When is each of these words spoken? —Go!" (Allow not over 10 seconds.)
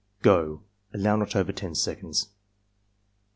—Go!" 0.31 0.63
(Allow 0.95 1.15
not 1.17 1.35
over 1.35 1.51
10 1.51 1.75
seconds.) 1.75 2.29